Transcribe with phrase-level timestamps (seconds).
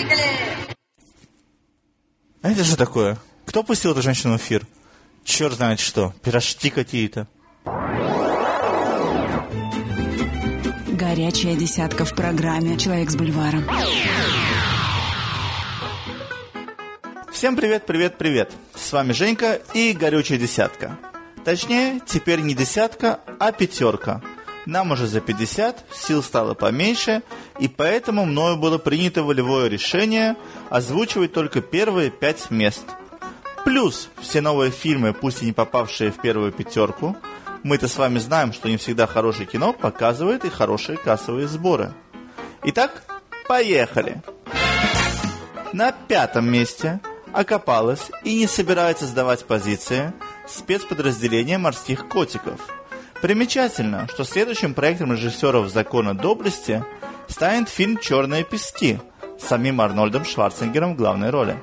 [0.00, 0.22] Поехали!
[2.42, 3.18] А это же такое?
[3.44, 4.66] Кто пустил эту женщину в эфир?
[5.24, 7.26] Черт знает что, пирожки какие-то.
[10.86, 13.64] Горячая десятка в программе «Человек с бульваром».
[17.32, 18.52] Всем привет, привет, привет.
[18.74, 20.98] С вами Женька и горючая десятка.
[21.44, 24.22] Точнее, теперь не десятка, а пятерка.
[24.70, 27.22] Нам уже за 50, сил стало поменьше,
[27.58, 30.36] и поэтому мною было принято волевое решение
[30.68, 32.84] озвучивать только первые пять мест.
[33.64, 37.16] Плюс все новые фильмы, пусть и не попавшие в первую пятерку,
[37.64, 41.92] мы-то с вами знаем, что не всегда хорошее кино показывает и хорошие кассовые сборы.
[42.62, 43.02] Итак,
[43.48, 44.22] поехали!
[45.72, 47.00] На пятом месте
[47.32, 50.12] окопалась и не собирается сдавать позиции
[50.46, 52.60] спецподразделение морских котиков.
[53.20, 56.82] Примечательно, что следующим проектом режиссеров «Закона доблести»
[57.28, 58.98] станет фильм «Черные пески»
[59.38, 61.56] с самим Арнольдом Шварценеггером в главной роли.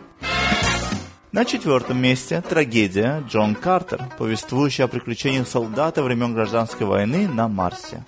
[1.31, 8.03] На четвертом месте трагедия Джон Картер, повествующая о приключениях солдата времен гражданской войны на Марсе.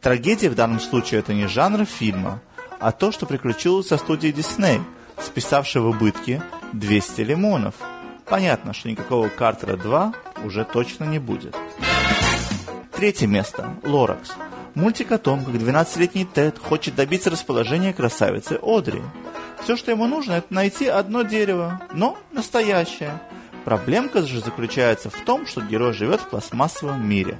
[0.00, 2.42] Трагедия в данном случае это не жанр фильма,
[2.80, 4.80] а то, что приключилось со студией Дисней,
[5.20, 7.76] списавшей в убытки 200 лимонов.
[8.26, 10.12] Понятно, что никакого Картера 2
[10.44, 11.56] уже точно не будет.
[12.92, 13.74] Третье место.
[13.82, 14.32] Лоракс.
[14.74, 19.02] Мультик о том, как 12-летний Тед хочет добиться расположения красавицы Одри.
[19.62, 23.20] Все, что ему нужно, это найти одно дерево, но настоящее.
[23.64, 27.38] Проблемка же заключается в том, что герой живет в пластмассовом мире.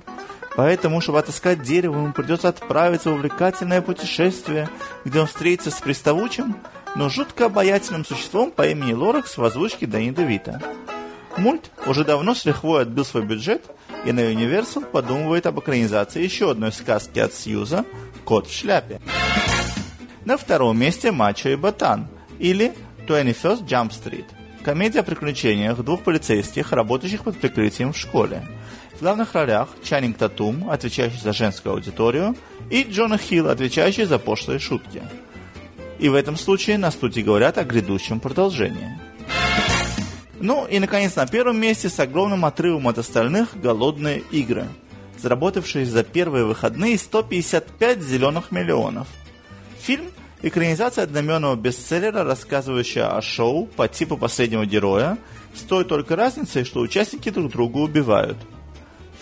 [0.54, 4.68] Поэтому, чтобы отыскать дерево, ему придется отправиться в увлекательное путешествие,
[5.04, 6.56] где он встретится с приставучим,
[6.94, 10.60] но жутко обаятельным существом по имени Лоракс в озвучке Дани Девита.
[11.38, 13.64] Мульт уже давно с лихвой отбил свой бюджет,
[14.04, 17.84] и на Universal подумывает об экранизации еще одной сказки от Сьюза
[18.24, 19.00] «Кот в шляпе».
[20.24, 22.08] На втором месте «Мачо и Ботан»
[22.38, 22.72] или
[23.06, 24.26] «21st Jump Street»–
[24.64, 28.46] комедия о приключениях двух полицейских, работающих под прикрытием в школе.
[28.94, 32.36] В главных ролях Чаннинг Татум, отвечающий за женскую аудиторию,
[32.70, 35.02] и Джона Хилл, отвечающий за пошлые шутки–
[36.02, 38.98] и в этом случае на студии говорят о грядущем продолжении.
[40.42, 44.66] Ну и, наконец, на первом месте с огромным отрывом от остальных «Голодные игры»,
[45.16, 49.06] заработавшие за первые выходные 155 зеленых миллионов.
[49.80, 50.06] Фильм–
[50.42, 55.16] экранизация одноименного бестселлера, рассказывающая о шоу по типу последнего героя,
[55.54, 58.36] с той только разницей, что участники друг друга убивают.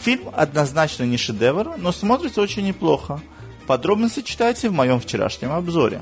[0.00, 3.20] Фильм однозначно не шедевр, но смотрится очень неплохо.
[3.66, 6.00] Подробности читайте в моем вчерашнем обзоре.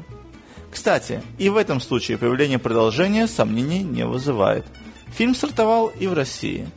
[0.70, 4.64] Кстати, и в этом случае появление продолжения сомнений не вызывает.
[5.16, 6.68] Фильм стартовал и в России.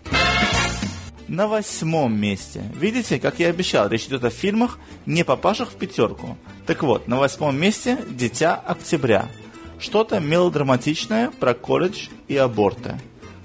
[1.28, 2.64] На восьмом месте.
[2.76, 6.38] Видите, как я обещал, речь идет о фильмах, не попавших в пятерку.
[6.66, 9.30] Так вот, на восьмом месте «Дитя октября».
[9.80, 13.00] Что-то мелодраматичное про колледж и аборты.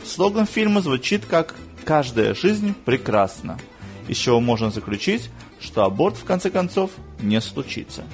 [0.04, 1.54] Слоган фильма звучит как
[1.84, 3.58] «Каждая жизнь прекрасна»,
[4.08, 5.30] из чего можно заключить,
[5.60, 8.04] что аборт в конце концов не случится.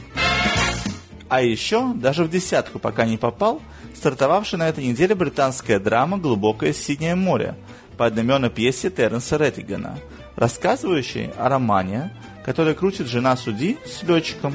[1.29, 3.63] А еще, даже в десятку пока не попал,
[3.95, 7.55] стартовавшая на этой неделе британская драма «Глубокое синее море»
[7.97, 9.99] по одноименной пьесе Терренса Реттигана,
[10.37, 14.55] рассказывающей о романе, который крутит жена судьи с летчиком.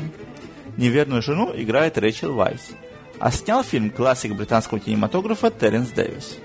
[0.75, 2.71] Неверную жену играет Рэйчел Вайс.
[3.19, 6.37] А снял фильм классик британского кинематографа Терренс Дэвис.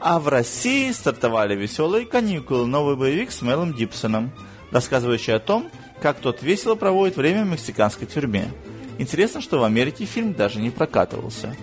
[0.00, 4.32] А в России стартовали «Веселые каникулы» новый боевик с Мелом Гибсоном,
[4.70, 5.70] рассказывающий о том,
[6.00, 8.50] как тот весело проводит время в мексиканской тюрьме.
[9.00, 11.56] Интересно, что в Америке фильм даже не прокатывался.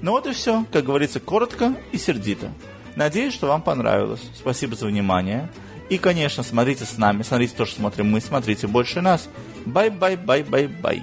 [0.00, 2.50] Ну вот и все, как говорится, коротко и сердито.
[2.96, 4.22] Надеюсь, что вам понравилось.
[4.34, 5.50] Спасибо за внимание.
[5.90, 9.28] И, конечно, смотрите с нами, смотрите то, что смотрим мы, смотрите больше нас.
[9.66, 11.02] Bye-bye-bye-bye-bye.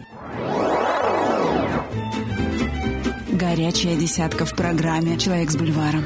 [3.30, 6.06] Горячая десятка в программе «Человек с бульваром».